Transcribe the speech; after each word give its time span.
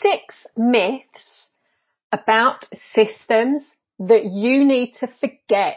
six 0.00 0.46
myths 0.56 1.50
about 2.12 2.64
systems 2.94 3.64
that 3.98 4.24
you 4.24 4.64
need 4.64 4.94
to 5.00 5.08
forget. 5.20 5.76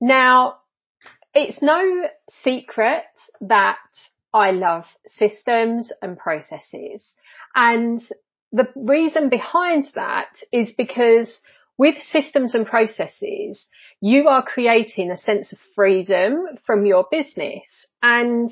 Now, 0.00 0.58
it's 1.34 1.60
no 1.62 2.08
secret 2.42 3.04
that 3.40 3.78
I 4.32 4.50
love 4.52 4.84
systems 5.06 5.90
and 6.02 6.18
processes. 6.18 7.02
And 7.54 8.00
the 8.52 8.68
reason 8.76 9.28
behind 9.28 9.88
that 9.94 10.42
is 10.52 10.70
because 10.72 11.40
with 11.76 11.96
systems 12.02 12.54
and 12.54 12.66
processes, 12.66 13.64
you 14.00 14.28
are 14.28 14.42
creating 14.42 15.10
a 15.10 15.16
sense 15.16 15.52
of 15.52 15.58
freedom 15.74 16.46
from 16.66 16.86
your 16.86 17.06
business. 17.10 17.86
And 18.02 18.50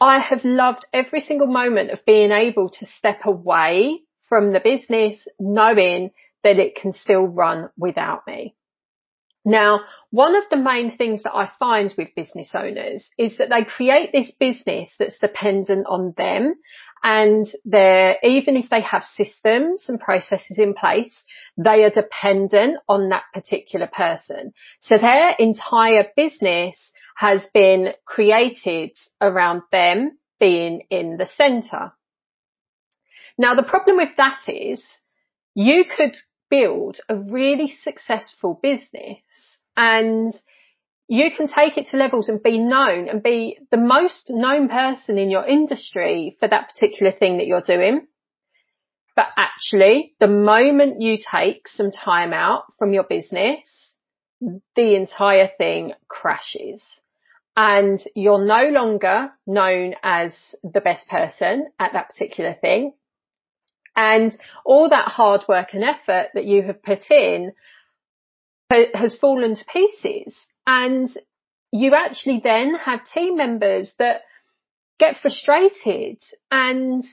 I 0.00 0.18
have 0.18 0.44
loved 0.44 0.86
every 0.92 1.20
single 1.20 1.46
moment 1.46 1.90
of 1.90 2.04
being 2.06 2.30
able 2.32 2.70
to 2.70 2.86
step 2.86 3.20
away 3.24 4.00
from 4.28 4.52
the 4.52 4.60
business, 4.60 5.18
knowing 5.38 6.10
that 6.42 6.58
it 6.58 6.74
can 6.74 6.92
still 6.92 7.22
run 7.22 7.68
without 7.76 8.26
me. 8.26 8.54
Now, 9.44 9.80
one 10.10 10.36
of 10.36 10.44
the 10.50 10.56
main 10.56 10.96
things 10.96 11.22
that 11.22 11.34
I 11.34 11.50
find 11.58 11.94
with 11.96 12.14
business 12.14 12.50
owners 12.54 13.08
is 13.18 13.38
that 13.38 13.48
they 13.50 13.64
create 13.64 14.10
this 14.12 14.30
business 14.32 14.90
that's 14.98 15.18
dependent 15.18 15.86
on 15.88 16.14
them 16.16 16.54
and 17.02 17.50
they're, 17.64 18.16
even 18.22 18.56
if 18.56 18.68
they 18.68 18.82
have 18.82 19.02
systems 19.02 19.86
and 19.88 19.98
processes 19.98 20.58
in 20.58 20.74
place, 20.74 21.24
they 21.56 21.84
are 21.84 21.90
dependent 21.90 22.76
on 22.88 23.08
that 23.08 23.24
particular 23.32 23.86
person. 23.86 24.52
So 24.82 24.98
their 24.98 25.30
entire 25.38 26.08
business 26.14 26.76
has 27.20 27.46
been 27.52 27.92
created 28.06 28.92
around 29.20 29.60
them 29.70 30.16
being 30.38 30.80
in 30.88 31.18
the 31.18 31.26
center. 31.26 31.92
Now 33.36 33.54
the 33.54 33.62
problem 33.62 33.98
with 33.98 34.16
that 34.16 34.38
is 34.48 34.82
you 35.54 35.84
could 35.84 36.16
build 36.48 36.96
a 37.10 37.16
really 37.16 37.76
successful 37.84 38.58
business 38.62 39.18
and 39.76 40.32
you 41.08 41.30
can 41.36 41.46
take 41.46 41.76
it 41.76 41.88
to 41.88 41.98
levels 41.98 42.30
and 42.30 42.42
be 42.42 42.58
known 42.58 43.06
and 43.10 43.22
be 43.22 43.58
the 43.70 43.76
most 43.76 44.30
known 44.30 44.70
person 44.70 45.18
in 45.18 45.28
your 45.28 45.46
industry 45.46 46.38
for 46.40 46.48
that 46.48 46.72
particular 46.72 47.12
thing 47.12 47.36
that 47.36 47.46
you're 47.46 47.60
doing. 47.60 48.06
But 49.14 49.26
actually, 49.36 50.14
the 50.20 50.26
moment 50.26 51.02
you 51.02 51.18
take 51.18 51.68
some 51.68 51.90
time 51.90 52.32
out 52.32 52.64
from 52.78 52.94
your 52.94 53.04
business, 53.04 53.66
the 54.40 54.94
entire 54.94 55.50
thing 55.58 55.92
crashes 56.08 56.82
and 57.56 58.02
you're 58.14 58.44
no 58.44 58.68
longer 58.68 59.32
known 59.46 59.94
as 60.02 60.32
the 60.62 60.80
best 60.80 61.08
person 61.08 61.68
at 61.78 61.92
that 61.92 62.10
particular 62.10 62.54
thing. 62.54 62.92
And 63.96 64.36
all 64.64 64.88
that 64.88 65.08
hard 65.08 65.42
work 65.48 65.74
and 65.74 65.84
effort 65.84 66.28
that 66.34 66.44
you 66.44 66.62
have 66.62 66.82
put 66.82 67.10
in 67.10 67.52
has 68.94 69.16
fallen 69.16 69.56
to 69.56 69.64
pieces. 69.64 70.34
And 70.66 71.10
you 71.72 71.94
actually 71.94 72.40
then 72.42 72.76
have 72.76 73.04
team 73.04 73.36
members 73.36 73.92
that 73.98 74.22
get 74.98 75.16
frustrated 75.16 76.22
and 76.50 77.04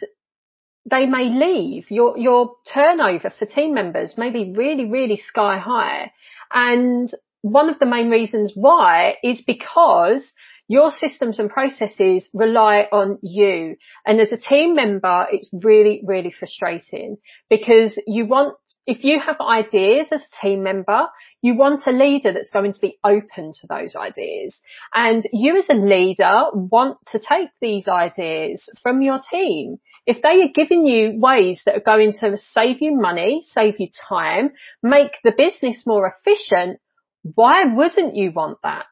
they 0.89 1.05
may 1.05 1.29
leave. 1.29 1.89
Your, 1.89 2.17
your 2.17 2.55
turnover 2.71 3.29
for 3.29 3.45
team 3.45 3.73
members 3.73 4.17
may 4.17 4.29
be 4.29 4.53
really, 4.55 4.85
really 4.85 5.17
sky 5.17 5.57
high. 5.57 6.11
And 6.53 7.11
one 7.51 7.69
of 7.69 7.79
the 7.79 7.85
main 7.85 8.09
reasons 8.09 8.53
why 8.55 9.15
is 9.23 9.41
because 9.41 10.23
your 10.67 10.91
systems 10.91 11.39
and 11.39 11.49
processes 11.49 12.29
rely 12.33 12.87
on 12.91 13.19
you. 13.21 13.77
And 14.05 14.19
as 14.19 14.31
a 14.31 14.37
team 14.37 14.75
member, 14.75 15.25
it's 15.31 15.49
really, 15.53 16.01
really 16.05 16.31
frustrating 16.31 17.17
because 17.49 17.97
you 18.05 18.25
want, 18.25 18.55
if 18.85 19.03
you 19.03 19.19
have 19.19 19.37
ideas 19.39 20.07
as 20.11 20.21
a 20.23 20.41
team 20.41 20.63
member, 20.63 21.07
you 21.41 21.55
want 21.55 21.87
a 21.87 21.91
leader 21.91 22.33
that's 22.33 22.49
going 22.49 22.73
to 22.73 22.79
be 22.81 22.99
open 23.03 23.53
to 23.61 23.67
those 23.67 23.95
ideas. 23.95 24.59
And 24.93 25.23
you 25.31 25.57
as 25.57 25.69
a 25.69 25.73
leader 25.73 26.45
want 26.53 26.97
to 27.11 27.19
take 27.19 27.49
these 27.61 27.87
ideas 27.87 28.67
from 28.83 29.01
your 29.01 29.19
team. 29.31 29.77
If 30.05 30.21
they 30.21 30.41
are 30.41 30.53
giving 30.53 30.85
you 30.85 31.19
ways 31.19 31.61
that 31.65 31.75
are 31.75 31.81
going 31.81 32.13
to 32.19 32.37
save 32.37 32.81
you 32.81 32.95
money, 32.95 33.45
save 33.51 33.79
you 33.79 33.87
time, 34.09 34.51
make 34.81 35.11
the 35.23 35.33
business 35.37 35.83
more 35.85 36.13
efficient, 36.17 36.79
why 37.23 37.65
wouldn't 37.65 38.15
you 38.15 38.31
want 38.31 38.59
that? 38.63 38.85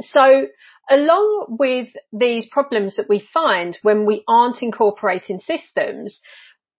So 0.00 0.46
along 0.90 1.56
with 1.58 1.88
these 2.12 2.46
problems 2.46 2.96
that 2.96 3.08
we 3.08 3.20
find 3.32 3.78
when 3.82 4.06
we 4.06 4.24
aren't 4.26 4.62
incorporating 4.62 5.38
systems, 5.38 6.20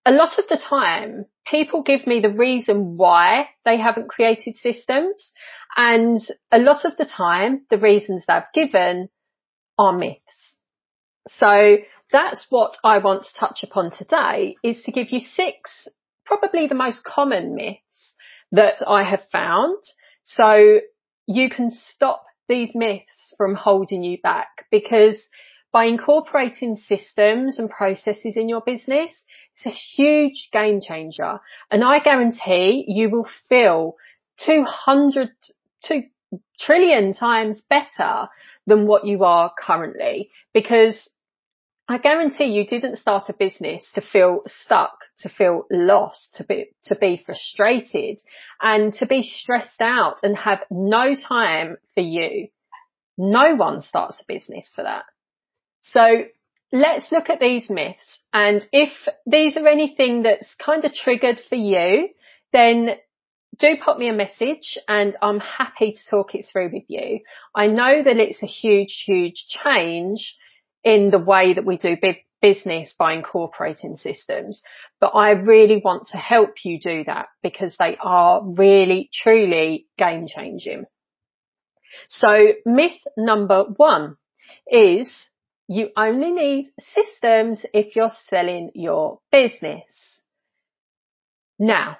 a 0.05 0.11
lot 0.11 0.39
of 0.39 0.47
the 0.47 0.57
time 0.57 1.25
people 1.45 1.83
give 1.83 2.07
me 2.07 2.19
the 2.19 2.33
reason 2.33 2.97
why 2.97 3.49
they 3.65 3.77
haven't 3.77 4.09
created 4.09 4.57
systems 4.57 5.31
and 5.77 6.19
a 6.51 6.57
lot 6.57 6.85
of 6.85 6.97
the 6.97 7.05
time 7.05 7.65
the 7.69 7.77
reasons 7.77 8.23
they've 8.27 8.43
given 8.53 9.09
are 9.77 9.93
myths. 9.93 10.57
So 11.27 11.77
that's 12.11 12.45
what 12.49 12.77
I 12.83 12.97
want 12.97 13.23
to 13.23 13.39
touch 13.39 13.63
upon 13.63 13.91
today 13.91 14.55
is 14.63 14.81
to 14.83 14.91
give 14.91 15.11
you 15.11 15.19
six, 15.19 15.87
probably 16.25 16.67
the 16.67 16.75
most 16.75 17.03
common 17.03 17.55
myths 17.55 18.15
that 18.51 18.83
I 18.85 19.03
have 19.03 19.23
found. 19.31 19.77
So 20.35 20.79
you 21.27 21.49
can 21.49 21.71
stop 21.71 22.25
these 22.47 22.73
myths 22.75 23.33
from 23.37 23.55
holding 23.55 24.03
you 24.03 24.17
back 24.21 24.65
because 24.71 25.17
by 25.71 25.85
incorporating 25.85 26.75
systems 26.75 27.57
and 27.57 27.69
processes 27.69 28.35
in 28.35 28.49
your 28.49 28.61
business, 28.61 29.13
it's 29.55 29.65
a 29.65 29.69
huge 29.69 30.49
game 30.51 30.81
changer. 30.81 31.39
And 31.69 31.83
I 31.83 31.99
guarantee 31.99 32.85
you 32.87 33.09
will 33.09 33.27
feel 33.47 33.95
200, 34.45 35.29
2 35.85 36.03
trillion 36.59 37.13
times 37.13 37.61
better 37.69 38.27
than 38.67 38.85
what 38.87 39.05
you 39.05 39.23
are 39.23 39.51
currently 39.57 40.29
because 40.53 41.09
I 41.91 41.97
guarantee 41.97 42.45
you 42.45 42.65
didn't 42.65 42.99
start 42.99 43.27
a 43.27 43.33
business 43.33 43.85
to 43.95 44.01
feel 44.01 44.43
stuck, 44.63 44.97
to 45.19 45.29
feel 45.29 45.65
lost, 45.69 46.35
to 46.35 46.45
be, 46.45 46.73
to 46.85 46.95
be 46.95 47.21
frustrated 47.25 48.21
and 48.61 48.93
to 48.93 49.05
be 49.05 49.23
stressed 49.23 49.81
out 49.81 50.19
and 50.23 50.37
have 50.37 50.59
no 50.71 51.15
time 51.15 51.75
for 51.93 51.99
you. 51.99 52.47
No 53.17 53.55
one 53.55 53.81
starts 53.81 54.17
a 54.21 54.25
business 54.25 54.71
for 54.73 54.83
that. 54.85 55.03
So 55.81 56.23
let's 56.71 57.11
look 57.11 57.29
at 57.29 57.41
these 57.41 57.69
myths. 57.69 58.19
And 58.31 58.65
if 58.71 58.93
these 59.25 59.57
are 59.57 59.67
anything 59.67 60.23
that's 60.23 60.55
kind 60.63 60.85
of 60.85 60.93
triggered 60.93 61.41
for 61.49 61.55
you, 61.55 62.07
then 62.53 62.91
do 63.59 63.75
pop 63.83 63.97
me 63.97 64.07
a 64.07 64.13
message 64.13 64.77
and 64.87 65.17
I'm 65.21 65.41
happy 65.41 65.91
to 65.91 66.09
talk 66.09 66.35
it 66.35 66.45
through 66.49 66.71
with 66.71 66.85
you. 66.87 67.19
I 67.53 67.67
know 67.67 68.01
that 68.01 68.15
it's 68.15 68.41
a 68.41 68.47
huge, 68.47 69.03
huge 69.05 69.45
change 69.49 70.37
in 70.83 71.09
the 71.11 71.19
way 71.19 71.53
that 71.53 71.65
we 71.65 71.77
do 71.77 71.97
business 72.41 72.93
by 72.97 73.13
incorporating 73.13 73.95
systems. 73.95 74.63
But 74.99 75.13
I 75.15 75.31
really 75.31 75.81
want 75.83 76.07
to 76.07 76.17
help 76.17 76.55
you 76.63 76.79
do 76.79 77.03
that 77.05 77.27
because 77.43 77.75
they 77.77 77.97
are 78.01 78.41
really, 78.43 79.09
truly 79.13 79.85
game 79.97 80.27
changing. 80.27 80.85
So 82.09 82.53
myth 82.65 82.99
number 83.17 83.63
one 83.63 84.17
is 84.67 85.11
you 85.67 85.89
only 85.95 86.31
need 86.31 86.71
systems 86.93 87.63
if 87.73 87.95
you're 87.95 88.11
selling 88.29 88.71
your 88.73 89.19
business. 89.31 89.85
Now, 91.57 91.97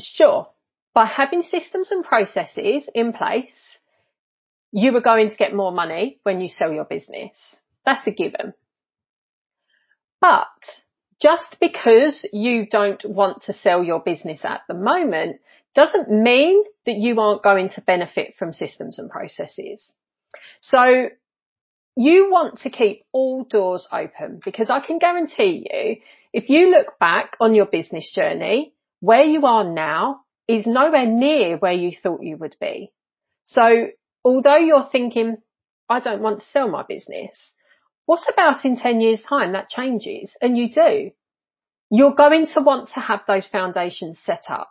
sure, 0.00 0.48
by 0.94 1.06
having 1.06 1.42
systems 1.42 1.90
and 1.90 2.04
processes 2.04 2.88
in 2.94 3.12
place, 3.12 3.54
you 4.72 4.96
are 4.96 5.02
going 5.02 5.30
to 5.30 5.36
get 5.36 5.54
more 5.54 5.70
money 5.72 6.18
when 6.22 6.40
you 6.40 6.48
sell 6.48 6.72
your 6.72 6.84
business. 6.84 7.30
That's 7.84 8.06
a 8.06 8.10
given. 8.10 8.54
But 10.20 10.46
just 11.20 11.56
because 11.60 12.26
you 12.32 12.66
don't 12.66 13.04
want 13.04 13.42
to 13.42 13.52
sell 13.52 13.84
your 13.84 14.00
business 14.00 14.40
at 14.44 14.62
the 14.68 14.74
moment 14.74 15.40
doesn't 15.74 16.10
mean 16.10 16.64
that 16.86 16.96
you 16.96 17.20
aren't 17.20 17.42
going 17.42 17.70
to 17.70 17.80
benefit 17.80 18.34
from 18.38 18.52
systems 18.52 18.98
and 18.98 19.10
processes. 19.10 19.92
So 20.60 21.08
you 21.96 22.30
want 22.30 22.60
to 22.60 22.70
keep 22.70 23.04
all 23.12 23.44
doors 23.44 23.86
open 23.92 24.40
because 24.44 24.70
I 24.70 24.80
can 24.80 24.98
guarantee 24.98 25.68
you 25.70 25.96
if 26.32 26.48
you 26.48 26.70
look 26.70 26.98
back 26.98 27.36
on 27.40 27.54
your 27.54 27.66
business 27.66 28.10
journey, 28.10 28.72
where 29.00 29.24
you 29.24 29.44
are 29.44 29.64
now 29.64 30.20
is 30.48 30.66
nowhere 30.66 31.06
near 31.06 31.58
where 31.58 31.72
you 31.72 31.92
thought 32.02 32.22
you 32.22 32.36
would 32.36 32.56
be. 32.60 32.92
So 33.44 33.88
although 34.24 34.56
you're 34.56 34.88
thinking, 34.90 35.38
I 35.88 36.00
don't 36.00 36.22
want 36.22 36.40
to 36.40 36.46
sell 36.52 36.68
my 36.68 36.82
business, 36.82 37.36
what 38.06 38.22
about 38.32 38.64
in 38.64 38.76
10 38.76 39.00
years 39.00 39.22
time 39.22 39.52
that 39.52 39.68
changes 39.68 40.32
and 40.40 40.56
you 40.56 40.70
do? 40.70 41.10
You're 41.90 42.14
going 42.14 42.46
to 42.54 42.60
want 42.60 42.90
to 42.90 43.00
have 43.00 43.20
those 43.26 43.46
foundations 43.46 44.18
set 44.24 44.44
up. 44.48 44.70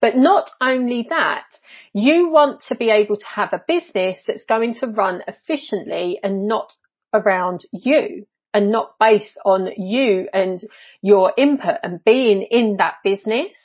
But 0.00 0.16
not 0.16 0.50
only 0.60 1.06
that, 1.10 1.46
you 1.92 2.30
want 2.30 2.62
to 2.68 2.76
be 2.76 2.90
able 2.90 3.16
to 3.16 3.26
have 3.26 3.52
a 3.52 3.64
business 3.66 4.18
that's 4.26 4.44
going 4.44 4.74
to 4.74 4.86
run 4.86 5.22
efficiently 5.26 6.20
and 6.22 6.46
not 6.46 6.72
around 7.12 7.64
you 7.72 8.26
and 8.54 8.70
not 8.70 8.94
based 9.00 9.38
on 9.44 9.68
you 9.76 10.28
and 10.32 10.60
your 11.02 11.32
input 11.36 11.76
and 11.82 12.04
being 12.04 12.42
in 12.42 12.76
that 12.76 12.96
business. 13.02 13.56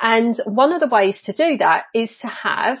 And 0.00 0.40
one 0.46 0.72
of 0.72 0.80
the 0.80 0.88
ways 0.88 1.20
to 1.24 1.32
do 1.32 1.58
that 1.58 1.84
is 1.94 2.16
to 2.20 2.28
have 2.28 2.78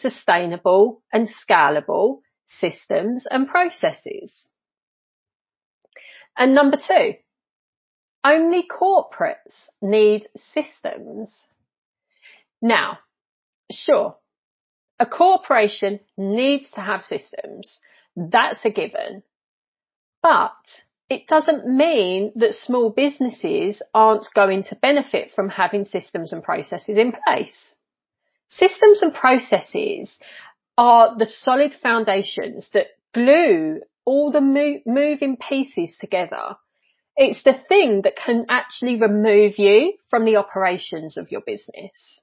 sustainable 0.00 1.02
and 1.12 1.28
scalable 1.28 2.20
systems 2.46 3.26
and 3.30 3.48
processes. 3.48 4.48
And 6.36 6.54
number 6.54 6.76
two, 6.76 7.14
only 8.24 8.66
corporates 8.66 9.68
need 9.80 10.26
systems. 10.52 11.32
Now, 12.60 12.98
sure, 13.70 14.16
a 14.98 15.06
corporation 15.06 16.00
needs 16.16 16.70
to 16.72 16.80
have 16.80 17.04
systems. 17.04 17.78
That's 18.16 18.64
a 18.64 18.70
given. 18.70 19.22
But 20.22 20.52
it 21.08 21.26
doesn't 21.26 21.66
mean 21.66 22.32
that 22.36 22.54
small 22.54 22.90
businesses 22.90 23.80
aren't 23.94 24.32
going 24.34 24.64
to 24.64 24.76
benefit 24.76 25.32
from 25.34 25.48
having 25.48 25.84
systems 25.84 26.32
and 26.32 26.42
processes 26.42 26.98
in 26.98 27.12
place. 27.26 27.74
Systems 28.50 29.02
and 29.02 29.14
processes 29.14 30.18
are 30.76 31.16
the 31.16 31.26
solid 31.26 31.72
foundations 31.74 32.68
that 32.72 32.88
glue 33.14 33.80
all 34.04 34.32
the 34.32 34.40
mo- 34.40 34.80
moving 34.86 35.36
pieces 35.36 35.96
together. 36.00 36.56
It's 37.16 37.42
the 37.42 37.54
thing 37.68 38.02
that 38.02 38.16
can 38.16 38.46
actually 38.48 38.96
remove 38.96 39.58
you 39.58 39.94
from 40.08 40.24
the 40.24 40.36
operations 40.36 41.16
of 41.16 41.30
your 41.30 41.42
business. 41.42 42.20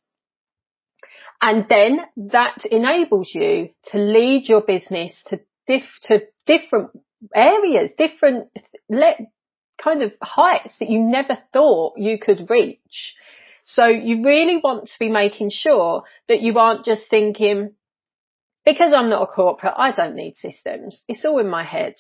And 1.42 1.66
then 1.70 2.00
that 2.18 2.66
enables 2.66 3.30
you 3.34 3.70
to 3.92 3.98
lead 3.98 4.50
your 4.50 4.62
business 4.62 5.14
to 5.28 5.40
diff- 5.68 6.00
to 6.04 6.22
different 6.46 6.90
areas, 7.34 7.92
different 7.98 8.50
le- 8.90 9.28
kind 9.82 10.02
of 10.02 10.14
heights 10.22 10.74
that 10.80 10.90
you 10.90 11.00
never 11.00 11.38
thought 11.54 11.94
you 11.98 12.18
could 12.18 12.50
reach. 12.50 13.16
So 13.69 13.86
you 13.86 14.24
really 14.24 14.62
want 14.64 14.86
to 14.88 14.94
be 14.98 15.10
making 15.10 15.50
sure 15.52 16.04
that 16.30 16.40
you 16.40 16.58
aren't 16.58 16.86
just 16.86 17.10
thinking, 17.10 17.74
because 18.66 18.94
I'm 18.94 19.10
not 19.10 19.24
a 19.24 19.28
corporate, 19.28 19.74
I 19.75 19.92
don't 19.92 20.16
need 20.16 20.38
systems. 20.38 21.04
It's 21.10 21.25
all 21.25 21.40
in 21.40 21.50
my 21.50 21.66
head 21.66 21.96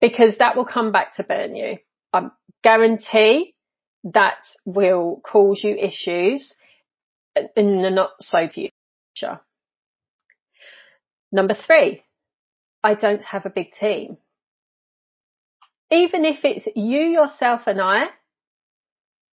because 0.00 0.38
that 0.38 0.56
will 0.56 0.64
come 0.64 0.90
back 0.90 1.14
to 1.14 1.22
burn 1.22 1.54
you. 1.54 1.78
I 2.12 2.30
guarantee 2.64 3.54
that 4.02 4.38
will 4.64 5.20
cause 5.24 5.60
you 5.62 5.76
issues 5.76 6.52
in 7.54 7.82
the 7.82 7.90
not 7.90 8.10
so 8.18 8.48
future. 8.48 9.40
Number 11.30 11.54
three, 11.54 12.02
I 12.82 12.94
don't 12.94 13.22
have 13.22 13.46
a 13.46 13.50
big 13.50 13.72
team. 13.78 14.16
Even 15.92 16.24
if 16.24 16.44
it's 16.44 16.66
you, 16.74 17.00
yourself 17.00 17.62
and 17.68 17.80
I, 17.80 18.08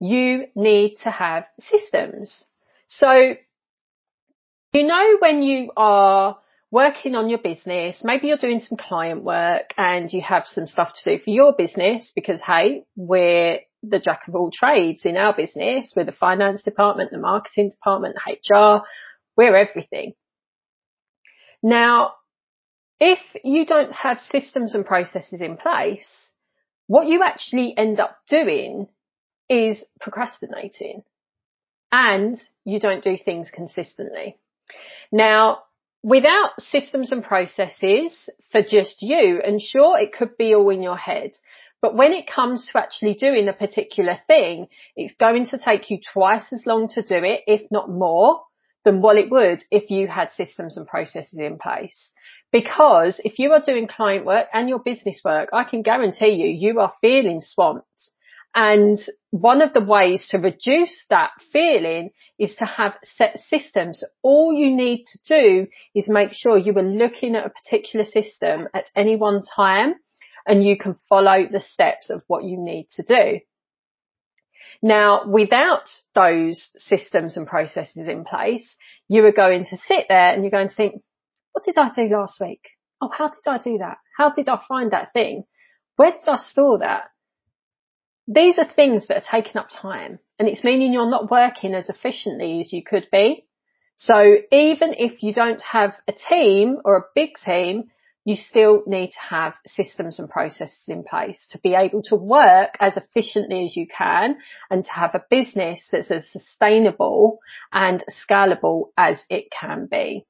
you 0.04 0.48
need 0.54 0.98
to 1.02 1.10
have 1.10 1.46
systems. 1.62 2.44
So, 2.88 3.36
you 4.74 4.84
know, 4.84 5.18
when 5.20 5.42
you 5.42 5.72
are 5.78 6.38
working 6.70 7.16
on 7.16 7.30
your 7.30 7.40
business, 7.40 8.02
maybe 8.04 8.28
you're 8.28 8.36
doing 8.36 8.60
some 8.60 8.78
client 8.78 9.24
work 9.24 9.74
and 9.78 10.12
you 10.12 10.22
have 10.22 10.46
some 10.46 10.68
stuff 10.68 10.92
to 10.94 11.16
do 11.16 11.24
for 11.24 11.30
your 11.30 11.56
business 11.58 12.12
because 12.14 12.42
hey, 12.46 12.84
we're 12.98 13.60
the 13.82 14.00
jack 14.00 14.28
of 14.28 14.36
all 14.36 14.52
trades 14.52 15.04
in 15.06 15.16
our 15.16 15.34
business. 15.34 15.94
We're 15.96 16.04
the 16.04 16.12
finance 16.12 16.64
department, 16.64 17.12
the 17.12 17.18
marketing 17.18 17.70
department, 17.70 18.18
HR. 18.28 18.80
We're 19.38 19.56
everything. 19.56 20.16
Now, 21.62 22.16
if 23.00 23.20
you 23.42 23.66
don't 23.66 23.94
have 23.94 24.20
systems 24.20 24.76
and 24.76 24.86
processes 24.86 25.40
in 25.40 25.56
place, 25.56 26.10
what 26.88 27.08
you 27.08 27.24
actually 27.24 27.74
end 27.78 28.02
up 28.02 28.18
doing 28.30 28.90
is 29.50 29.84
procrastinating 30.00 31.04
and 31.92 32.42
you 32.66 32.80
don't 32.80 33.04
do 33.04 33.18
things 33.18 33.50
consistently. 33.52 34.38
Now, 35.12 35.60
without 36.02 36.60
systems 36.60 37.12
and 37.12 37.24
processes 37.24 38.30
for 38.52 38.62
just 38.62 39.02
you, 39.02 39.42
and 39.46 39.62
sure, 39.62 40.00
it 40.00 40.14
could 40.14 40.38
be 40.38 40.56
all 40.56 40.70
in 40.70 40.82
your 40.82 40.98
head, 40.98 41.32
but 41.82 41.96
when 41.96 42.14
it 42.14 42.32
comes 42.34 42.68
to 42.68 42.80
actually 42.80 43.14
doing 43.14 43.48
a 43.48 43.54
particular 43.54 44.18
thing, 44.26 44.68
it's 44.96 45.16
going 45.20 45.48
to 45.48 45.58
take 45.58 45.92
you 45.92 46.00
twice 46.14 46.46
as 46.52 46.66
long 46.66 46.88
to 46.90 47.02
do 47.02 47.16
it, 47.16 47.42
if 47.46 47.70
not 47.72 47.90
more, 47.90 48.42
than 48.86 49.02
what 49.02 49.18
it 49.18 49.30
would 49.30 49.64
if 49.70 49.90
you 49.90 50.08
had 50.08 50.32
systems 50.32 50.78
and 50.78 50.88
processes 50.88 51.38
in 51.38 51.58
place. 51.58 52.12
Because 52.52 53.20
if 53.24 53.40
you 53.40 53.52
are 53.52 53.62
doing 53.62 53.88
client 53.88 54.26
work 54.26 54.48
and 54.54 54.70
your 54.70 54.80
business 54.80 55.22
work, 55.26 55.50
I 55.54 55.64
can 55.64 55.82
guarantee 55.82 56.30
you, 56.30 56.48
you 56.48 56.80
are 56.80 56.94
feeling 57.02 57.42
swamped. 57.42 58.12
And 58.56 59.00
one 59.32 59.62
of 59.62 59.74
the 59.74 59.84
ways 59.84 60.28
to 60.30 60.38
reduce 60.38 61.06
that 61.10 61.32
feeling 61.52 62.12
is 62.38 62.56
to 62.56 62.66
have 62.66 62.94
set 63.04 63.40
systems. 63.40 64.04
All 64.22 64.54
you 64.54 64.76
need 64.76 65.06
to 65.06 65.20
do 65.28 65.68
is 65.96 66.08
make 66.08 66.34
sure 66.34 66.58
you 66.58 66.74
are 66.78 66.84
looking 66.84 67.36
at 67.36 67.46
a 67.46 67.50
particular 67.50 68.06
system 68.06 68.68
at 68.74 68.92
any 68.96 69.16
one 69.16 69.42
time 69.56 69.96
and 70.46 70.64
you 70.64 70.78
can 70.78 70.98
follow 71.10 71.48
the 71.52 71.62
steps 71.62 72.10
of 72.10 72.22
what 72.28 72.44
you 72.44 72.58
need 72.60 72.90
to 72.96 73.04
do. 73.04 73.40
Now, 74.84 75.26
without 75.26 75.90
those 76.14 76.70
systems 76.78 77.38
and 77.38 77.48
processes 77.48 78.06
in 78.06 78.26
place, 78.26 78.76
you 79.08 79.26
are 79.26 79.32
going 79.32 79.66
to 79.68 79.78
sit 79.78 80.08
there 80.10 80.34
and 80.34 80.44
you're 80.44 80.52
going 80.52 80.70
to 80.70 80.76
think, 80.76 81.02
what 81.54 81.64
did 81.64 81.78
I 81.78 81.90
do 81.90 82.14
last 82.14 82.40
week? 82.42 82.62
Oh, 83.02 83.10
how 83.12 83.30
did 83.30 83.48
I 83.48 83.58
do 83.58 83.78
that? 83.78 83.98
How 84.18 84.32
did 84.32 84.50
I 84.50 84.62
find 84.68 84.92
that 84.92 85.14
thing? 85.14 85.46
Where 85.96 86.12
did 86.12 86.28
I 86.28 86.38
store 86.38 86.80
that? 86.80 87.04
These 88.28 88.58
are 88.58 88.66
things 88.66 89.08
that 89.08 89.18
are 89.18 89.42
taking 89.42 89.58
up 89.58 89.70
time 89.70 90.20
and 90.40 90.48
it's 90.48 90.64
meaning 90.64 90.94
you're 90.94 91.10
not 91.10 91.30
working 91.30 91.74
as 91.74 91.90
efficiently 91.90 92.62
as 92.62 92.72
you 92.72 92.84
could 92.84 93.08
be. 93.12 93.46
So 93.96 94.38
even 94.52 94.96
if 94.98 95.22
you 95.22 95.34
don't 95.34 95.62
have 95.62 95.96
a 96.08 96.14
team 96.14 96.78
or 96.84 96.98
a 96.98 97.06
big 97.14 97.36
team, 97.44 97.86
you 98.26 98.38
still 98.38 98.84
need 98.88 99.10
to 99.10 99.20
have 99.30 99.54
systems 99.68 100.18
and 100.18 100.30
processes 100.30 100.84
in 100.88 101.04
place 101.04 101.46
to 101.52 101.60
be 101.60 101.76
able 101.76 102.02
to 102.04 102.16
work 102.16 102.76
as 102.80 102.96
efficiently 102.96 103.66
as 103.66 103.76
you 103.76 103.86
can 103.86 104.38
and 104.70 104.86
to 104.86 104.92
have 104.92 105.14
a 105.14 105.26
business 105.30 105.82
that's 105.92 106.10
as 106.10 106.26
sustainable 106.32 107.40
and 107.72 108.04
scalable 108.30 108.86
as 108.98 109.22
it 109.30 109.46
can 109.52 109.88
be. 109.92 110.26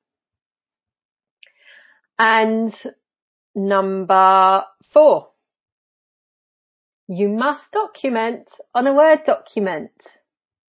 And 2.18 2.74
number 3.56 4.64
four, 4.92 5.30
you 7.08 7.30
must 7.30 7.72
document 7.72 8.50
on 8.74 8.88
a 8.88 8.94
Word 8.94 9.22
document. 9.26 9.92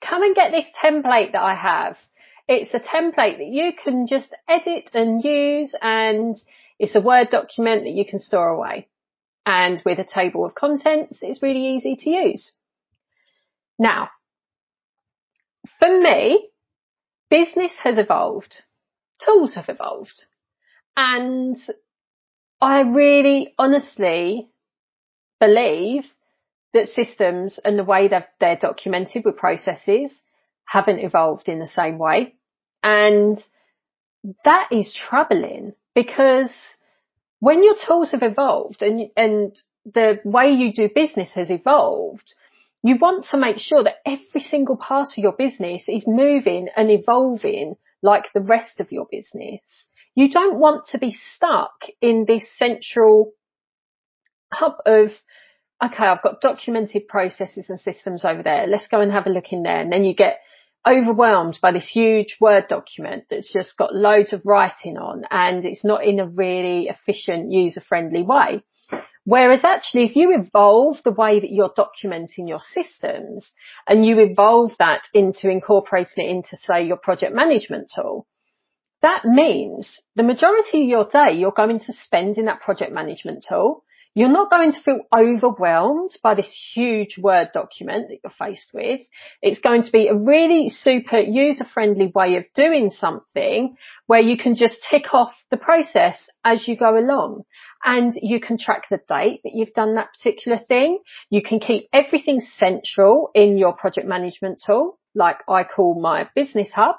Come 0.01 0.23
and 0.23 0.35
get 0.35 0.51
this 0.51 0.67
template 0.83 1.33
that 1.33 1.43
I 1.43 1.55
have. 1.55 1.97
It's 2.49 2.75
a 2.75 2.81
template 2.81 3.39
that 3.39 3.49
you 3.51 3.73
can 3.73 4.07
just 4.07 4.35
edit 4.49 4.91
and 4.95 5.23
use 5.23 5.75
and 5.81 6.37
it's 6.79 6.95
a 6.95 7.01
Word 7.01 7.29
document 7.31 7.85
that 7.85 7.93
you 7.93 8.05
can 8.05 8.19
store 8.19 8.49
away. 8.49 8.89
And 9.45 9.83
with 9.85 9.99
a 9.99 10.05
table 10.05 10.45
of 10.45 10.55
contents, 10.55 11.19
it's 11.23 11.43
really 11.43 11.77
easy 11.77 11.97
to 11.97 12.11
use. 12.11 12.53
Now, 13.79 14.11
for 15.79 16.01
me, 16.01 16.49
business 17.31 17.73
has 17.83 17.99
evolved. 17.99 18.63
Tools 19.25 19.55
have 19.55 19.69
evolved. 19.69 20.25
And 20.97 21.57
I 22.61 22.81
really 22.83 23.55
honestly 23.59 24.49
believe 25.41 26.05
that 26.73 26.89
systems 26.89 27.59
and 27.65 27.79
the 27.79 27.85
way 27.85 28.09
that 28.09 28.31
they're 28.41 28.57
documented 28.57 29.25
with 29.25 29.37
processes 29.37 30.13
haven't 30.65 31.01
evolved 31.01 31.49
in 31.49 31.59
the 31.59 31.67
same 31.67 31.99
way. 31.99 32.35
And 32.83 33.43
that 34.45 34.69
is 34.71 34.93
troubling 34.93 35.75
because 35.95 36.51
when 37.41 37.63
your 37.63 37.75
tools 37.87 38.13
have 38.13 38.23
evolved 38.23 38.83
and, 38.83 39.11
and 39.17 39.57
the 39.85 40.21
way 40.25 40.53
you 40.53 40.73
do 40.73 40.89
business 40.95 41.31
has 41.35 41.51
evolved, 41.51 42.33
you 42.83 42.97
want 43.01 43.27
to 43.27 43.37
make 43.37 43.59
sure 43.59 43.85
that 43.85 43.97
every 44.07 44.41
single 44.41 44.77
part 44.77 45.09
of 45.17 45.23
your 45.23 45.33
business 45.33 45.85
is 45.89 46.05
moving 46.07 46.69
and 46.77 46.91
evolving 46.91 47.77
like 48.03 48.33
the 48.33 48.41
rest 48.41 48.81
of 48.81 48.91
your 48.91 49.07
business. 49.11 49.61
You 50.15 50.31
don't 50.31 50.59
want 50.59 50.87
to 50.89 50.99
be 50.99 51.17
stuck 51.35 51.73
in 52.01 52.25
this 52.27 52.45
central 52.59 53.33
hub 54.53 54.77
of, 54.85 55.11
okay, 55.83 56.05
I've 56.05 56.23
got 56.23 56.41
documented 56.41 57.09
processes 57.09 57.67
and 57.69 57.81
systems 57.81 58.25
over 58.25 58.43
there. 58.43 58.67
Let's 58.67 58.89
go 58.89 59.01
and 59.01 59.13
have 59.13 59.27
a 59.27 59.31
look 59.31 59.53
in 59.53 59.63
there. 59.63 59.81
And 59.81 59.93
then 59.93 60.05
you 60.05 60.15
get 60.15 60.41
overwhelmed 60.87 61.59
by 61.63 61.73
this 61.73 61.87
huge 61.87 62.37
Word 62.41 62.67
document 62.69 63.25
that's 63.31 63.53
just 63.53 63.77
got 63.77 63.95
loads 63.95 64.33
of 64.33 64.43
writing 64.45 64.97
on 64.97 65.25
and 65.31 65.65
it's 65.65 65.85
not 65.85 66.05
in 66.05 66.19
a 66.19 66.27
really 66.27 66.89
efficient, 66.89 67.53
user 67.53 67.81
friendly 67.81 68.23
way. 68.23 68.63
Whereas 69.25 69.63
actually, 69.63 70.07
if 70.07 70.17
you 70.17 70.35
evolve 70.35 70.97
the 71.05 71.13
way 71.13 71.39
that 71.39 71.53
you're 71.53 71.71
documenting 71.73 72.49
your 72.49 72.61
systems 72.75 73.53
and 73.87 74.05
you 74.05 74.19
evolve 74.19 74.73
that 74.81 75.03
into 75.15 75.49
incorporating 75.49 76.27
it 76.27 76.31
into, 76.31 76.57
say, 76.65 76.85
your 76.85 76.97
project 76.97 77.33
management 77.33 77.93
tool, 77.95 78.27
that 79.01 79.25
means 79.25 80.01
the 80.17 80.25
majority 80.25 80.83
of 80.83 80.89
your 80.89 81.09
day 81.09 81.37
you're 81.37 81.53
going 81.53 81.79
to 81.81 81.93
spend 81.93 82.37
in 82.37 82.47
that 82.47 82.61
project 82.61 82.93
management 82.93 83.45
tool. 83.49 83.85
You're 84.15 84.29
not 84.29 84.51
going 84.51 84.73
to 84.73 84.81
feel 84.81 85.01
overwhelmed 85.15 86.11
by 86.23 86.35
this 86.35 86.53
huge 86.75 87.17
Word 87.19 87.49
document 87.55 88.09
that 88.09 88.19
you're 88.23 88.49
faced 88.49 88.71
with. 88.75 89.01
It's 89.41 89.61
going 89.61 89.85
to 89.85 89.91
be 89.91 90.09
a 90.09 90.15
really 90.15 90.69
super 90.69 91.19
user 91.19 91.65
friendly 91.65 92.13
way 92.15 92.37
of 92.37 92.45
doing 92.55 92.91
something 92.91 93.77
where 94.07 94.21
you 94.21 94.37
can 94.37 94.55
just 94.55 94.87
tick 94.91 95.15
off 95.15 95.33
the 95.51 95.57
process 95.57 96.29
as 96.45 96.69
you 96.69 96.77
go 96.77 96.99
along 96.99 97.45
and 97.85 98.13
you 98.21 98.41
can 98.41 98.59
track 98.59 98.85
the 98.91 99.01
date 99.09 99.41
that 99.45 99.53
you've 99.55 99.73
done 99.73 99.95
that 99.95 100.09
particular 100.17 100.59
thing. 100.69 100.99
You 101.31 101.43
can 101.43 101.59
keep 101.59 101.89
everything 101.93 102.43
central 102.59 103.31
in 103.35 103.57
your 103.57 103.75
project 103.75 104.07
management 104.07 104.63
tool, 104.65 104.99
like 105.15 105.39
I 105.49 105.65
call 105.65 106.01
my 106.01 106.29
business 106.35 106.69
hub. 106.75 106.97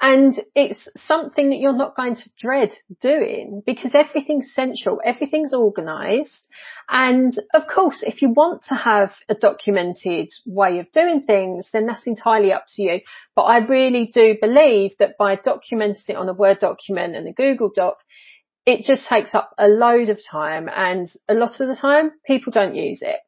And 0.00 0.40
it's 0.54 0.88
something 1.06 1.50
that 1.50 1.58
you're 1.58 1.76
not 1.76 1.96
going 1.96 2.16
to 2.16 2.30
dread 2.38 2.74
doing 3.00 3.62
because 3.64 3.94
everything's 3.94 4.52
central, 4.54 5.00
everything's 5.04 5.52
organized. 5.52 6.48
And 6.88 7.38
of 7.54 7.62
course, 7.72 8.02
if 8.06 8.22
you 8.22 8.30
want 8.30 8.64
to 8.64 8.74
have 8.74 9.12
a 9.28 9.34
documented 9.34 10.30
way 10.46 10.78
of 10.78 10.90
doing 10.92 11.22
things, 11.22 11.68
then 11.72 11.86
that's 11.86 12.06
entirely 12.06 12.52
up 12.52 12.66
to 12.76 12.82
you. 12.82 13.00
But 13.36 13.42
I 13.42 13.58
really 13.58 14.10
do 14.12 14.36
believe 14.40 14.92
that 14.98 15.16
by 15.18 15.36
documenting 15.36 16.08
it 16.08 16.16
on 16.16 16.28
a 16.28 16.34
Word 16.34 16.58
document 16.60 17.16
and 17.16 17.28
a 17.28 17.32
Google 17.32 17.70
Doc, 17.74 17.98
it 18.66 18.84
just 18.84 19.08
takes 19.08 19.34
up 19.34 19.52
a 19.58 19.68
load 19.68 20.08
of 20.08 20.20
time 20.30 20.68
and 20.74 21.10
a 21.28 21.34
lot 21.34 21.60
of 21.60 21.68
the 21.68 21.76
time 21.76 22.12
people 22.26 22.52
don't 22.52 22.76
use 22.76 23.00
it. 23.02 23.20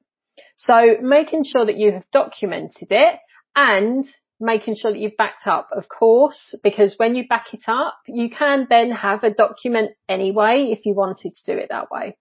So 0.56 0.96
making 1.00 1.44
sure 1.44 1.66
that 1.66 1.76
you 1.76 1.92
have 1.92 2.10
documented 2.12 2.88
it 2.90 3.18
and 3.56 4.06
making 4.44 4.76
sure 4.76 4.92
that 4.92 4.98
you've 4.98 5.16
backed 5.16 5.46
up, 5.46 5.70
of 5.72 5.88
course, 5.88 6.54
because 6.62 6.94
when 6.96 7.14
you 7.14 7.26
back 7.26 7.52
it 7.52 7.64
up, 7.66 7.98
you 8.06 8.30
can 8.30 8.66
then 8.68 8.90
have 8.90 9.24
a 9.24 9.32
document 9.32 9.92
anyway 10.08 10.68
if 10.70 10.86
you 10.86 10.94
wanted 10.94 11.34
to 11.34 11.52
do 11.52 11.58
it 11.58 11.68
that 11.70 11.90
way. 11.90 12.16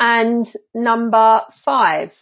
And 0.00 0.46
number 0.74 1.42
five, 1.64 2.12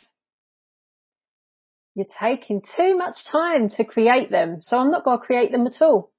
you're 1.94 2.06
taking 2.20 2.62
too 2.76 2.96
much 2.96 3.16
time 3.30 3.68
to 3.70 3.84
create 3.84 4.30
them. 4.30 4.60
So 4.62 4.76
I'm 4.76 4.90
not 4.90 5.04
going 5.04 5.18
to 5.18 5.24
create 5.24 5.52
them 5.52 5.66
at 5.66 5.80
all. 5.80 6.10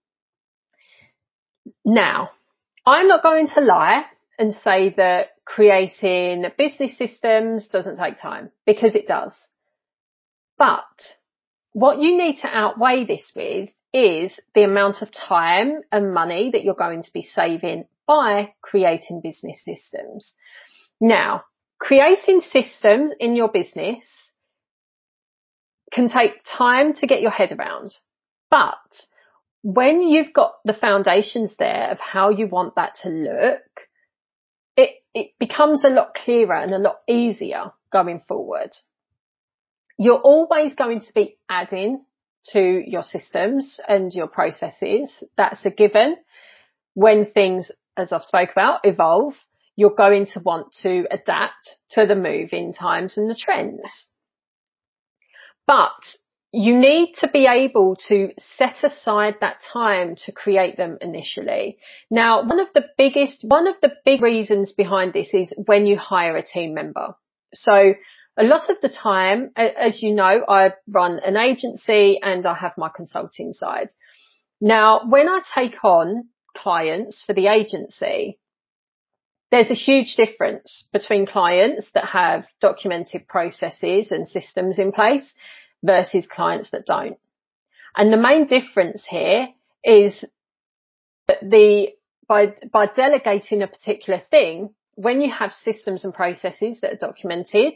Now, 1.83 2.29
I'm 2.85 3.07
not 3.07 3.23
going 3.23 3.47
to 3.49 3.61
lie 3.61 4.03
and 4.39 4.55
say 4.63 4.93
that 4.97 5.29
creating 5.45 6.45
business 6.57 6.97
systems 6.97 7.67
doesn't 7.67 7.97
take 7.97 8.19
time 8.19 8.51
because 8.65 8.95
it 8.95 9.07
does. 9.07 9.33
But 10.57 10.85
what 11.77 12.01
you 12.01 12.17
need 12.17 12.37
to 12.37 12.47
outweigh 12.47 13.05
this 13.05 13.31
with 13.35 13.69
is 13.93 14.39
the 14.55 14.63
amount 14.63 15.03
of 15.03 15.11
time 15.11 15.81
and 15.91 16.11
money 16.11 16.49
that 16.51 16.63
you're 16.63 16.73
going 16.73 17.03
to 17.03 17.13
be 17.13 17.21
saving 17.35 17.85
by 18.07 18.51
creating 18.63 19.21
business 19.21 19.59
systems. 19.63 20.33
Now, 20.99 21.43
creating 21.79 22.41
systems 22.41 23.11
in 23.19 23.35
your 23.35 23.49
business 23.49 24.07
can 25.91 26.09
take 26.09 26.43
time 26.43 26.93
to 26.93 27.05
get 27.05 27.21
your 27.21 27.29
head 27.29 27.51
around, 27.51 27.93
but 28.49 29.05
when 29.61 30.01
you've 30.01 30.33
got 30.33 30.53
the 30.65 30.73
foundations 30.73 31.53
there 31.59 31.91
of 31.91 31.99
how 31.99 32.31
you 32.31 32.47
want 32.47 32.73
that 32.77 32.95
to 33.03 33.09
look, 33.09 33.61
it, 34.75 34.95
it 35.13 35.27
becomes 35.39 35.83
a 35.83 35.89
lot 35.89 36.15
clearer 36.15 36.55
and 36.55 36.73
a 36.73 36.79
lot 36.79 37.01
easier 37.07 37.71
going 37.91 38.19
forward. 38.27 38.71
You're 39.97 40.19
always 40.19 40.73
going 40.75 41.01
to 41.01 41.13
be 41.13 41.37
adding 41.49 42.03
to 42.51 42.83
your 42.85 43.03
systems 43.03 43.79
and 43.87 44.13
your 44.13 44.27
processes. 44.27 45.11
That's 45.35 45.65
a 45.65 45.71
given. 45.71 46.17
When 46.93 47.25
things, 47.25 47.71
as 47.95 48.11
I've 48.11 48.23
spoke 48.23 48.51
about, 48.51 48.81
evolve, 48.83 49.33
you're 49.75 49.95
going 49.95 50.27
to 50.33 50.39
want 50.39 50.73
to 50.83 51.05
adapt 51.11 51.75
to 51.91 52.05
the 52.05 52.15
moving 52.15 52.73
times 52.73 53.17
and 53.17 53.29
the 53.29 53.35
trends. 53.35 53.81
But 55.65 55.91
you 56.51 56.77
need 56.77 57.13
to 57.19 57.27
be 57.27 57.45
able 57.45 57.97
to 58.07 58.29
set 58.57 58.83
aside 58.83 59.35
that 59.41 59.61
time 59.61 60.15
to 60.25 60.31
create 60.31 60.77
them 60.77 60.97
initially. 61.01 61.77
Now, 62.09 62.43
one 62.43 62.59
of 62.59 62.69
the 62.73 62.85
biggest, 62.97 63.43
one 63.43 63.67
of 63.67 63.75
the 63.81 63.91
big 64.05 64.21
reasons 64.21 64.71
behind 64.71 65.13
this 65.13 65.29
is 65.33 65.53
when 65.65 65.85
you 65.85 65.97
hire 65.97 66.37
a 66.37 66.45
team 66.45 66.73
member. 66.73 67.15
So 67.53 67.93
a 68.37 68.43
lot 68.43 68.69
of 68.69 68.77
the 68.81 68.89
time, 68.89 69.51
as 69.55 70.01
you 70.01 70.13
know, 70.13 70.43
I 70.47 70.73
run 70.87 71.19
an 71.25 71.37
agency 71.37 72.19
and 72.21 72.45
I 72.45 72.53
have 72.53 72.77
my 72.77 72.89
consulting 72.89 73.53
side. 73.53 73.89
Now, 74.61 75.01
when 75.07 75.27
I 75.27 75.41
take 75.55 75.83
on 75.83 76.29
clients 76.55 77.23
for 77.25 77.33
the 77.33 77.47
agency, 77.47 78.37
there's 79.49 79.71
a 79.71 79.75
huge 79.75 80.15
difference 80.15 80.85
between 80.93 81.25
clients 81.25 81.89
that 81.93 82.05
have 82.05 82.45
documented 82.61 83.27
processes 83.27 84.11
and 84.11 84.27
systems 84.27 84.77
in 84.77 84.91
place 84.91 85.33
versus 85.83 86.27
clients 86.27 86.71
that 86.71 86.85
don't. 86.85 87.17
And 87.95 88.13
the 88.13 88.17
main 88.17 88.45
difference 88.45 89.03
here 89.07 89.47
is 89.83 90.23
that 91.27 91.39
the, 91.41 91.87
by, 92.27 92.53
by 92.71 92.85
delegating 92.87 93.63
a 93.63 93.67
particular 93.67 94.21
thing, 94.29 94.75
when 94.95 95.21
you 95.21 95.31
have 95.31 95.53
systems 95.53 96.03
and 96.03 96.13
processes 96.13 96.79
that 96.81 96.93
are 96.93 97.07
documented, 97.07 97.73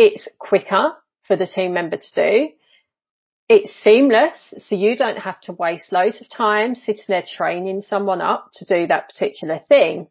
it's 0.00 0.26
quicker 0.38 0.92
for 1.26 1.36
the 1.36 1.46
team 1.46 1.74
member 1.74 1.98
to 1.98 2.14
do. 2.14 2.48
It's 3.50 3.70
seamless, 3.84 4.54
so 4.56 4.74
you 4.74 4.96
don't 4.96 5.18
have 5.18 5.38
to 5.42 5.52
waste 5.52 5.92
loads 5.92 6.22
of 6.22 6.30
time 6.30 6.74
sitting 6.74 7.04
there 7.08 7.24
training 7.26 7.82
someone 7.82 8.22
up 8.22 8.48
to 8.54 8.64
do 8.64 8.86
that 8.86 9.10
particular 9.10 9.60
thing. 9.68 10.08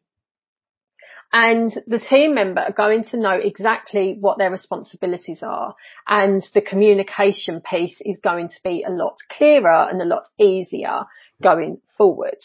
And 1.34 1.72
the 1.88 2.00
team 2.00 2.36
member 2.36 2.62
are 2.62 2.72
going 2.72 3.04
to 3.06 3.18
know 3.18 3.34
exactly 3.34 4.16
what 4.20 4.38
their 4.38 4.52
responsibilities 4.52 5.42
are. 5.42 5.76
And 6.08 6.46
the 6.54 6.62
communication 6.62 7.62
piece 7.62 7.98
is 8.00 8.20
going 8.24 8.50
to 8.50 8.60
be 8.64 8.86
a 8.88 8.92
lot 8.92 9.18
clearer 9.32 9.88
and 9.90 10.00
a 10.02 10.06
lot 10.06 10.28
easier 10.40 11.06
going 11.42 11.82
forward. 11.98 12.38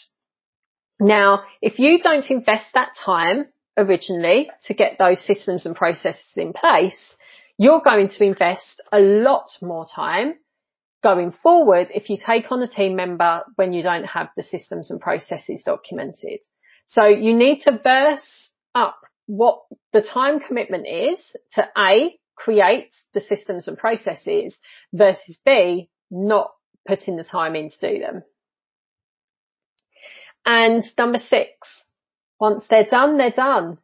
Now, 0.99 1.43
if 1.61 1.77
you 1.77 1.99
don't 1.99 2.29
invest 2.31 2.73
that 2.73 2.95
time 2.95 3.45
originally 3.77 4.49
to 4.63 4.73
get 4.73 4.97
those 4.97 5.19
systems 5.19 5.65
and 5.65 5.75
processes 5.75 6.31
in 6.35 6.53
place, 6.53 7.17
you're 7.57 7.81
going 7.81 8.09
to 8.09 8.23
invest 8.23 8.81
a 8.91 8.99
lot 8.99 9.49
more 9.61 9.85
time 9.87 10.35
going 11.03 11.31
forward 11.31 11.91
if 11.93 12.09
you 12.09 12.17
take 12.17 12.51
on 12.51 12.61
a 12.61 12.67
team 12.67 12.95
member 12.95 13.43
when 13.55 13.73
you 13.73 13.83
don't 13.83 14.05
have 14.05 14.29
the 14.35 14.43
systems 14.43 14.89
and 14.89 14.99
processes 14.99 15.61
documented. 15.63 16.39
So 16.87 17.05
you 17.05 17.35
need 17.35 17.61
to 17.61 17.77
verse 17.77 18.49
up 18.73 18.97
what 19.27 19.61
the 19.93 20.01
time 20.01 20.39
commitment 20.39 20.87
is 20.87 21.19
to 21.53 21.67
A, 21.77 22.17
create 22.35 22.93
the 23.13 23.21
systems 23.21 23.67
and 23.67 23.77
processes 23.77 24.57
versus 24.93 25.39
B, 25.45 25.89
not 26.11 26.51
putting 26.87 27.17
the 27.17 27.23
time 27.23 27.55
in 27.55 27.69
to 27.69 27.79
do 27.79 27.99
them. 27.99 28.23
And 30.45 30.83
number 30.97 31.17
six, 31.17 31.85
once 32.39 32.65
they're 32.69 32.85
done, 32.85 33.17
they're 33.17 33.31
done. 33.31 33.77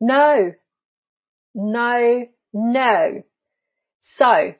No, 0.00 0.52
no, 1.54 2.26
no. 2.52 3.22
So 4.16 4.54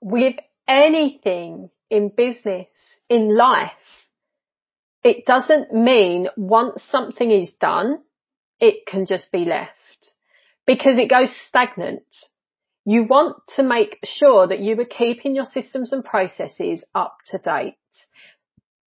with 0.00 0.36
anything 0.66 1.70
in 1.90 2.10
business, 2.14 2.68
in 3.08 3.36
life, 3.36 3.70
it 5.04 5.24
doesn't 5.26 5.72
mean 5.72 6.28
once 6.36 6.82
something 6.90 7.30
is 7.30 7.50
done, 7.60 7.98
it 8.60 8.86
can 8.86 9.06
just 9.06 9.30
be 9.30 9.44
left 9.44 10.12
because 10.66 10.98
it 10.98 11.08
goes 11.08 11.34
stagnant. 11.48 12.02
You 12.84 13.04
want 13.04 13.36
to 13.56 13.62
make 13.62 13.98
sure 14.04 14.46
that 14.46 14.60
you 14.60 14.78
are 14.80 14.84
keeping 14.84 15.34
your 15.34 15.44
systems 15.44 15.92
and 15.92 16.04
processes 16.04 16.84
up 16.94 17.16
to 17.30 17.38
date. 17.38 17.74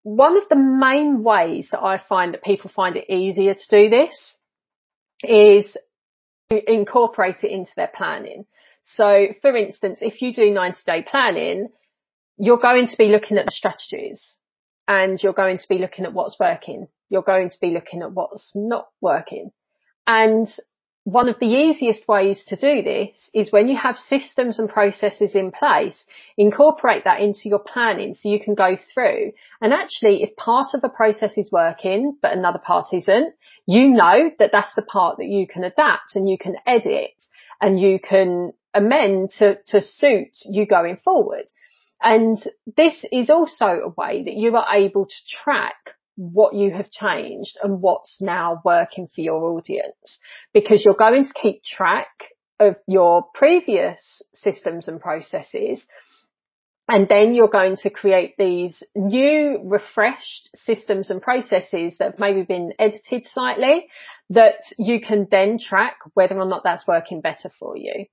One 0.04 0.38
of 0.38 0.44
the 0.50 0.56
main 0.56 1.24
ways 1.24 1.70
that 1.72 1.84
I 1.84 1.98
find 1.98 2.34
that 2.34 2.44
people 2.44 2.72
find 2.74 2.96
it 2.96 3.10
easier 3.10 3.54
to 3.54 3.68
do 3.70 3.90
this 3.90 4.38
is 5.24 5.76
incorporate 6.50 7.44
it 7.44 7.52
into 7.52 7.72
their 7.76 7.92
planning. 7.94 8.46
So 8.84 9.28
for 9.42 9.56
instance, 9.56 10.00
if 10.02 10.22
you 10.22 10.34
do 10.34 10.52
90 10.52 10.80
day 10.86 11.06
planning, 11.10 11.70
you're 12.38 12.58
going 12.58 12.88
to 12.88 12.98
be 12.98 13.08
looking 13.08 13.38
at 13.38 13.46
the 13.46 13.52
strategies 13.52 14.38
and 14.88 15.22
you're 15.22 15.34
going 15.34 15.58
to 15.58 15.68
be 15.68 15.80
looking 15.80 16.06
at 16.06 16.14
what's 16.14 16.40
working. 16.40 16.88
You're 17.10 17.24
going 17.24 17.50
to 17.50 17.58
be 17.60 17.72
looking 17.72 18.02
at 18.02 18.12
what's 18.12 18.52
not 18.56 18.88
working. 19.02 19.52
And 20.06 20.48
one 21.08 21.30
of 21.30 21.40
the 21.40 21.46
easiest 21.46 22.06
ways 22.06 22.44
to 22.48 22.58
do 22.58 22.82
this 22.82 23.30
is 23.34 23.50
when 23.50 23.70
you 23.70 23.78
have 23.78 23.96
systems 23.96 24.60
and 24.60 24.68
processes 24.68 25.36
in 25.36 25.54
place, 25.54 26.04
incorporate 26.36 27.06
that 27.06 27.22
into 27.22 27.48
your 27.48 27.60
planning 27.60 28.14
so 28.14 28.28
you 28.28 28.42
can 28.42 28.56
go 28.56 28.76
through. 28.94 29.32
And 29.62 29.72
actually, 29.72 30.22
if 30.22 30.36
part 30.36 30.74
of 30.74 30.82
the 30.82 30.90
process 30.90 31.38
is 31.38 31.50
working, 31.50 32.18
but 32.22 32.34
another 32.36 32.60
part 32.60 32.88
isn't, 32.92 33.34
you 33.66 33.88
know 33.88 34.32
that 34.38 34.52
that's 34.52 34.76
the 34.76 34.82
part 34.82 35.20
that 35.20 35.28
you 35.28 35.48
can 35.48 35.64
adapt 35.64 36.18
and 36.18 36.28
you 36.30 36.38
can 36.38 36.58
edit 36.66 37.24
and 37.62 37.80
you 37.80 38.02
can 38.02 38.52
amend 38.74 39.30
to, 39.40 39.60
to 39.68 39.80
suit 39.80 40.32
you 40.44 40.66
going 40.66 40.98
forward. 40.98 41.46
And 42.04 42.38
this 42.76 43.06
is 43.14 43.30
also 43.30 43.66
a 43.66 43.94
way 43.96 44.24
that 44.26 44.36
you 44.36 44.58
are 44.58 44.76
able 44.76 45.06
to 45.06 45.38
track 45.42 45.96
what 46.18 46.56
you 46.56 46.72
have 46.72 46.90
changed 46.90 47.58
and 47.62 47.82
what's 47.82 48.18
now 48.20 48.60
working 48.66 49.08
for 49.14 49.22
your 49.22 49.44
audience 49.52 50.20
because 50.54 50.84
you're 50.84 50.96
going 50.96 51.24
to 51.24 51.34
keep 51.34 51.64
track 51.64 52.10
of 52.60 52.76
your 52.88 53.24
previous 53.34 54.24
systems 54.34 54.88
and 54.88 55.00
processes 55.00 55.86
and 56.90 57.08
then 57.08 57.36
you're 57.36 57.50
going 57.50 57.76
to 57.76 57.90
create 57.90 58.36
these 58.38 58.82
new 58.96 59.62
refreshed 59.64 60.50
systems 60.56 61.12
and 61.12 61.22
processes 61.22 61.96
that 62.00 62.12
have 62.12 62.20
maybe 62.20 62.44
been 62.44 62.72
edited 62.80 63.28
slightly 63.28 63.88
that 64.30 64.56
you 64.78 65.00
can 65.02 65.28
then 65.30 65.60
track 65.60 65.98
whether 66.14 66.40
or 66.40 66.46
not 66.46 66.64
that's 66.64 66.88
working 66.88 67.22
better 67.22 67.52
for 67.60 67.78
you. 67.78 68.06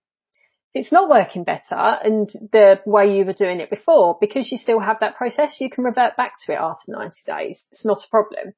It's 0.74 0.90
not 0.90 1.08
working 1.08 1.44
better 1.44 1.74
and 1.74 2.28
the 2.52 2.80
way 2.84 3.16
you 3.16 3.24
were 3.24 3.32
doing 3.32 3.60
it 3.60 3.70
before, 3.70 4.18
because 4.20 4.50
you 4.50 4.58
still 4.58 4.80
have 4.80 4.98
that 5.00 5.16
process, 5.16 5.60
you 5.60 5.70
can 5.70 5.84
revert 5.84 6.16
back 6.16 6.34
to 6.44 6.52
it 6.52 6.56
after 6.56 6.90
90 6.90 7.16
days. 7.26 7.64
It's 7.70 7.84
not 7.84 8.02
a 8.04 8.10
problem. 8.10 8.54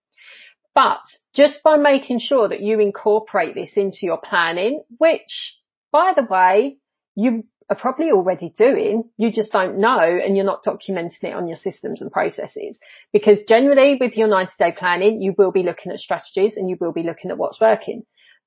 But 0.74 1.00
just 1.34 1.62
by 1.62 1.76
making 1.76 2.20
sure 2.20 2.48
that 2.48 2.60
you 2.60 2.80
incorporate 2.80 3.54
this 3.54 3.72
into 3.76 4.00
your 4.02 4.18
planning, 4.18 4.82
which 4.98 5.56
by 5.92 6.12
the 6.14 6.24
way, 6.24 6.78
you 7.14 7.44
are 7.68 7.76
probably 7.76 8.10
already 8.10 8.52
doing. 8.56 9.04
You 9.16 9.32
just 9.32 9.52
don't 9.52 9.78
know 9.78 9.98
and 9.98 10.36
you're 10.36 10.44
not 10.44 10.64
documenting 10.64 11.22
it 11.22 11.34
on 11.34 11.48
your 11.48 11.56
systems 11.56 12.02
and 12.02 12.12
processes. 12.12 12.78
Because 13.12 13.38
generally 13.48 13.96
with 13.98 14.14
your 14.16 14.28
90 14.28 14.52
day 14.58 14.74
planning, 14.78 15.22
you 15.22 15.34
will 15.36 15.50
be 15.50 15.62
looking 15.62 15.92
at 15.92 15.98
strategies 15.98 16.56
and 16.56 16.68
you 16.68 16.76
will 16.80 16.92
be 16.92 17.02
looking 17.02 17.30
at 17.30 17.38
what's 17.38 17.60
working. 17.60 18.04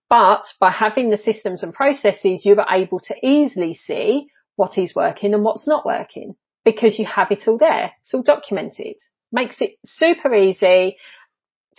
But 0.09 0.45
by 0.59 0.71
having 0.71 1.09
the 1.09 1.17
systems 1.17 1.61
and 1.61 1.73
processes, 1.73 2.41
you 2.43 2.55
are 2.55 2.75
able 2.75 2.99
to 3.01 3.15
easily 3.23 3.75
see 3.75 4.27
what 4.55 4.77
is 4.77 4.95
working 4.95 5.33
and 5.33 5.43
what's 5.43 5.67
not 5.67 5.85
working 5.85 6.35
because 6.65 6.97
you 6.97 7.05
have 7.05 7.31
it 7.31 7.47
all 7.47 7.57
there. 7.57 7.91
It's 8.01 8.13
all 8.13 8.23
documented. 8.23 8.95
Makes 9.31 9.61
it 9.61 9.75
super 9.85 10.33
easy, 10.33 10.97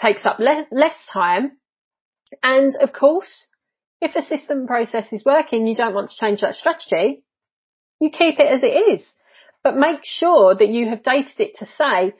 takes 0.00 0.25
up 0.25 0.38
less, 0.38 0.64
less 0.70 0.96
time. 1.12 1.52
And 2.42 2.75
of 2.76 2.92
course, 2.92 3.46
if 4.00 4.14
a 4.14 4.22
system 4.22 4.66
process 4.66 5.12
is 5.12 5.25
working, 5.25 5.66
you 5.66 5.75
don't 5.75 5.94
want 5.94 6.10
to 6.10 6.16
change 6.16 6.40
that 6.40 6.54
strategy, 6.54 7.25
you 8.00 8.10
keep 8.10 8.38
it 8.38 8.50
as 8.50 8.62
it 8.62 8.68
is. 8.68 9.04
But 9.62 9.76
make 9.76 10.00
sure 10.04 10.54
that 10.54 10.68
you 10.68 10.88
have 10.88 11.02
dated 11.02 11.38
it 11.38 11.58
to 11.58 11.66
say, 11.66 12.14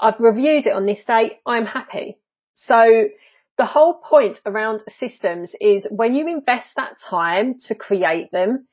I've 0.00 0.20
reviewed 0.20 0.66
it 0.66 0.72
on 0.72 0.86
this 0.86 1.04
day, 1.06 1.40
I'm 1.44 1.66
happy. 1.66 2.18
So 2.54 3.08
the 3.58 3.64
whole 3.64 3.94
point 3.94 4.38
around 4.44 4.82
systems 4.98 5.52
is 5.60 5.86
when 5.90 6.14
you 6.14 6.28
invest 6.28 6.68
that 6.76 6.96
time 7.08 7.54
to 7.66 7.74
create 7.74 8.30
them, 8.30 8.66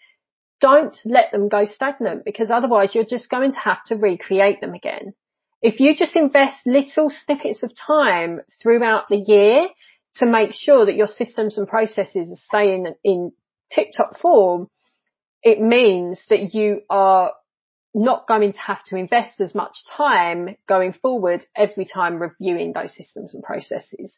don't 0.60 0.98
let 1.06 1.32
them 1.32 1.50
go 1.50 1.66
stagnant 1.66 2.26
because 2.26 2.52
otherwise 2.52 2.94
you're 2.94 3.06
just 3.06 3.30
going 3.30 3.52
to 3.52 3.60
have 3.60 3.84
to 3.86 3.96
recreate 3.96 4.62
them 4.62 4.74
again. 4.74 5.14
If 5.62 5.80
you 5.80 5.96
just 5.96 6.16
invest 6.16 6.66
little 6.66 7.10
snippets 7.10 7.64
of 7.64 7.72
time 7.76 8.42
throughout 8.62 9.06
the 9.10 9.18
year 9.18 9.68
to 10.16 10.26
make 10.26 10.52
sure 10.54 10.86
that 10.86 10.96
your 10.96 11.08
systems 11.08 11.58
and 11.58 11.68
processes 11.68 12.30
are 12.30 12.60
staying 12.60 12.94
in 13.04 13.32
tip 13.72 13.90
top 13.96 14.20
form, 14.20 14.68
it 15.42 15.62
means 15.62 16.20
that 16.30 16.54
you 16.54 16.82
are 16.90 17.32
not 17.94 18.28
going 18.28 18.52
to 18.52 18.60
have 18.60 18.84
to 18.86 18.98
invest 18.98 19.40
as 19.40 19.56
much 19.56 19.76
time 19.96 20.56
going 20.68 20.94
forward 20.94 21.46
every 21.56 21.86
time 21.86 22.22
reviewing 22.22 22.74
those 22.74 22.94
systems 22.96 23.34
and 23.34 23.44
processes. 23.44 24.18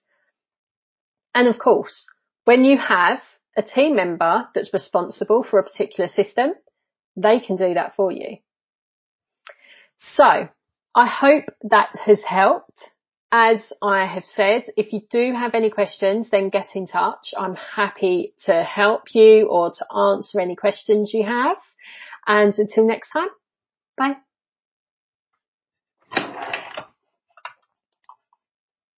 And 1.36 1.48
of 1.48 1.60
course, 1.60 2.08
when 2.46 2.66
you 2.66 2.78
have 2.78 3.20
a 3.56 3.62
team 3.62 3.96
member 3.96 4.48
that's 4.56 4.74
responsible 4.74 5.44
for 5.44 5.60
a 5.60 5.64
particular 5.64 6.10
system, 6.10 6.54
they 7.16 7.40
can 7.40 7.58
do 7.58 7.76
that 7.76 7.96
for 7.96 8.12
you. 8.12 8.38
So 10.00 10.48
I 10.96 11.08
hope 11.08 11.46
that 11.70 11.90
has 12.06 12.22
helped 12.24 12.80
as 13.38 13.74
I 13.82 14.06
have 14.06 14.24
said, 14.24 14.64
if 14.78 14.94
you 14.94 15.02
do 15.10 15.34
have 15.34 15.56
any 15.56 15.70
questions, 15.70 16.30
then 16.30 16.48
get 16.50 16.68
in 16.74 16.88
touch. 16.88 17.34
I'm 17.38 17.56
happy 17.56 18.34
to 18.46 18.64
help 18.64 19.14
you 19.14 19.48
or 19.50 19.72
to 19.72 19.86
answer 19.94 20.40
any 20.40 20.56
questions 20.56 21.12
you 21.14 21.26
have. 21.26 21.58
And 22.26 22.58
until 22.58 22.88
next 22.88 23.10
time, 23.10 23.28
bye. 23.98 24.25